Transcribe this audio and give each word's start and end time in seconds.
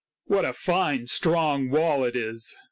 "What 0.25 0.45
a 0.45 0.53
fine, 0.53 1.05
strong 1.05 1.69
wall 1.69 2.03
it 2.05 2.15
is 2.15 2.51